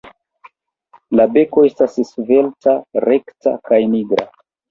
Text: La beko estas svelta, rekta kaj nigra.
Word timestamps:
La 1.19 1.25
beko 1.33 1.65
estas 1.67 1.99
svelta, 2.09 2.75
rekta 3.09 3.55
kaj 3.71 3.81
nigra. 3.95 4.29